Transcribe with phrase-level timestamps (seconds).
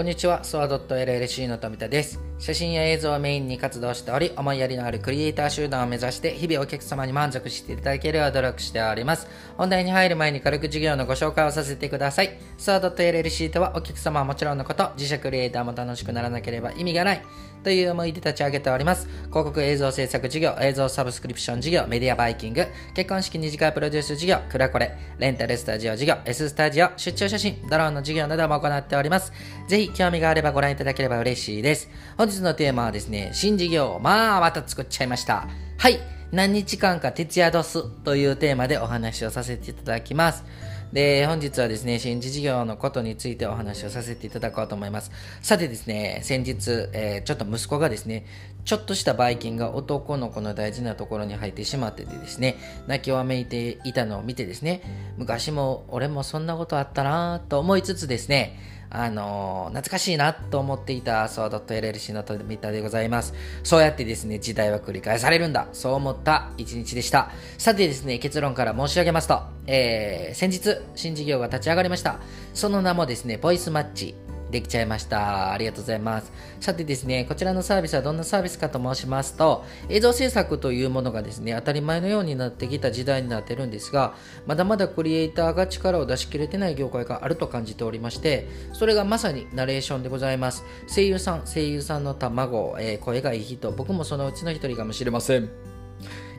[0.00, 2.18] こんにちは、ソア .llc の富田です。
[2.38, 9.28] 写真や映像をメインに活動しており、思いやりのあるクリエイター集団を目指して、日々お客様に満足していただけるよう努力しております。
[9.58, 12.30] 本題に入る前に軽く授業のご紹介をさせてください。
[12.56, 17.22] ソア .llc とはお客様はもちろんのこと、自社クリエイターも楽しくならなければ意味がない。
[17.62, 19.06] という思いで立ち上げております。
[19.06, 29.32] 広告映像制作事業、映像サブスクリプション事業、メディアバイキング、結婚式二次会プロデュース事業、クラコレ、レンタルスタジオ事業、S スタジオ、出張写真、ドローンの事業なども行っております。
[29.68, 31.88] ぜひ興味があればご覧いただければ嬉しいです。
[32.16, 35.48] 本日のテーマはですね、新事業を、まあ、また作っちゃいました。
[35.78, 35.98] はい。
[36.32, 40.44] 何日間か徹夜ドスというテーマでお話をさせていただきます。
[40.92, 45.12] で、本日はですね、新事業のことについてお話をさせていただこうと思います。
[45.40, 48.26] さてですね、先日、えーちょっと息子がですね、
[48.64, 54.82] ちょっとしたばい菌が男の子の大事なところに入ってしまっててですね、泣きわめいていたのを見てですね、
[55.16, 58.58] 昔も俺もそんなことあったなぁと思いつつですね、
[58.90, 63.34] あのー懐かしいなと思っていたソード .llc の富田でございます。
[63.62, 65.68] そうやってですね、時代は繰り返されるんだ。
[65.72, 67.30] そう思った一日でした。
[67.56, 72.18] さてですね、結論から申し上げますと、えー、先日、新事業が立ち上がりました。
[72.52, 74.14] その名もですね、ボイスマッチ。
[74.50, 75.52] できちゃいました。
[75.52, 76.32] ありがとうございます。
[76.60, 84.14] さてですね、こちらのサービスはどんなサービスかと申しますと、映像制作というものがですね、当たり前のようになってきた時代になってるんですが、
[84.46, 90.64] まだまだクリエイターが力を出し切れてない業界があると感じておりまして、それがまさにナレーションでございます。
[90.92, 95.48] 声優さん、声優さんの卵、えー声がいい人、僕もそのうちの一人かもしれません。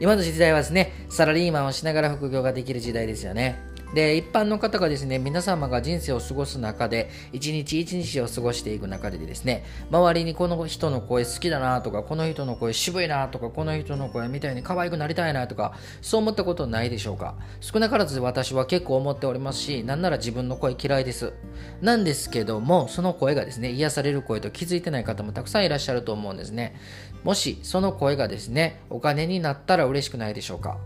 [0.00, 3.69] 今の時代はですね、サラリーマンをしながら副業ができる時代ですよね。
[3.94, 17.34] で、一般の方がですね、皆様が人生を過ごす中で、一日一日を過ごしていく中でですね、周りにこの人の声好きだなとか、この人の声渋いなとか、この人の声みたいに可愛くなりたいなとか、そう思ったことないでしょうか？
[17.60, 21.32] 少なからず私は結構思っておりますし、なんなら自分の声嫌いです。
[21.80, 26.76] なんですけども、その声がですね、癒される声と気づいてない方もたくさんいらっしゃると思うんですね。
[27.24, 30.78] もし、その声がですね、お金になったら嬉しくないでしょうか？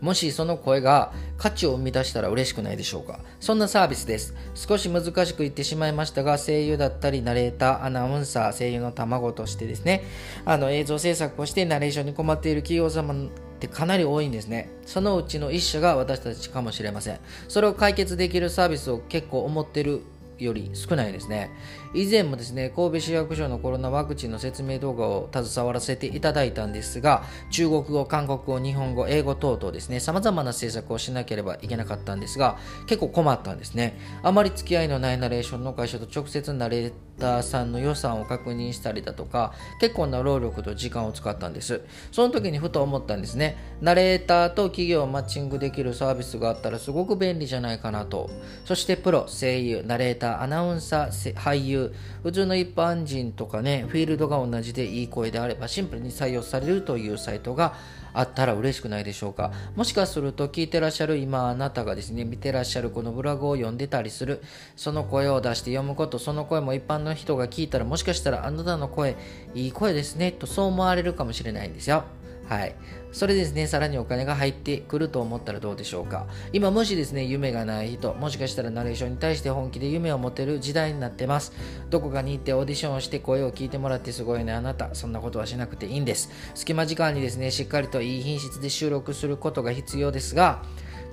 [0.00, 3.20] もしその声が価値を生み出したら嬉しくないでしょうか？
[3.40, 4.34] そんなサービスです。
[4.54, 10.04] 少し難しく言ってしまいましたが、声優だったりナレーター、アナウンサー、声優の卵としてですね、
[10.44, 14.70] あの映像制作をしてナレーションに困っている企業様ってかなり多いんですね。
[14.84, 17.20] そのうちの一社が私たちかもしれません。
[17.48, 20.02] それを解決できるサービスを結構思ってる
[20.38, 21.50] より少ないですね。
[21.94, 33.98] 以前もですね、神戸市役所のコロナワクチンの説明動画を携わらせていただいたんですが、中国語、韓国語、日本語、英語等々ですね、様々な政策をしなければいけなかったんですが、結構困ったんですね。
[34.22, 41.82] あまり付き合いのないナレーションの会社と直接ナレターさんの予算を確認したりだとか、結構な労力と時間を使ったんです。
[42.12, 43.56] その時にふと思ったんですね。
[43.80, 48.30] ナレーターと企業をマッチングできるサービスがあったらすごく便利じゃないかなと。
[48.64, 57.74] そしてプロ、声優、ナレーター、アナウンサー、俳優、普通の一般人とかね、フィールドが同じでいい声であればシンプルに採用されるというサイトが
[58.18, 59.52] あったら嬉しくないでしょうか。
[59.74, 64.42] もしかすると聞いてらっしゃる今あなたがですね、見てらっしゃるこのブログを読んでたりする、
[64.76, 69.16] その声を出して読むこと、その声も一般の人が聞いたらもしかしたらあなたの声、
[69.54, 72.04] いい声ですね、とそう思われるかもしれないんですよ。
[72.48, 72.74] はい。
[73.12, 76.26] それですね、さらにお金が入ってくると思ったらどうでしょうか。
[76.52, 81.52] 今もしですね、夢がない人、もしかしたらナレーションに対して本気で夢を持てる時代になってます。
[81.90, 84.94] どこかに行ってオーディションをして声を聞いてもらってすごいね、あなた。
[84.94, 86.30] そんなことはしなくていいんです。
[86.54, 90.62] 隙間時間にですね、しっかりといい品質で収録することが必要ですが、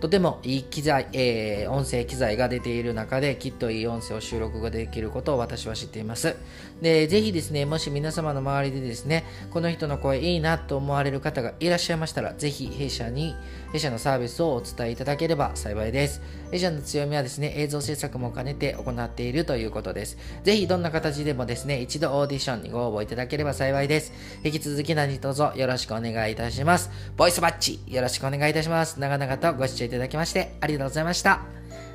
[0.04, 6.36] とてもいい機材、えー音声機材が出ている中できっといい音声を収録ができることを私は知っています。
[6.82, 13.34] で、ぜひですね、もし皆様の周りでですね、この人の声いいなと思われる方がいらっしゃいましたら、ぜひ弊社に、
[13.72, 16.22] 弊社のサービスをお伝えいただければ幸いです。
[16.52, 20.18] 弊社の強みはですね、映像制作も兼ねて行っているということです。
[20.44, 24.12] ぜひどんな形でもですね、一度オーディションにご応募いただければ幸いです。
[24.44, 26.92] 引き続き何卒よろしくお願いいたします。
[27.16, 29.00] ボイスバッチよろしくお願いいたします。
[29.00, 31.42] 長々とご視聴いただきましてありがとうございました。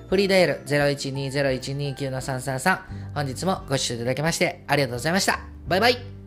[0.09, 2.79] フリーダイヤル0120129733
[3.15, 5.41] 本日もご視聴いただきましてありがとうございました。
[5.67, 6.18] バイバイ